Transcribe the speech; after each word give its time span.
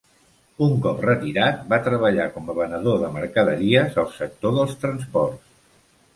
Un 0.67 0.71
cop 0.85 1.03
retirat, 1.07 1.59
va 1.73 1.79
treballar 1.87 2.25
com 2.39 2.49
a 2.49 2.57
venedor 2.61 2.99
de 3.05 3.11
mercaderies 3.19 4.01
al 4.07 4.11
sector 4.19 4.59
dels 4.59 4.77
transports. 4.87 5.55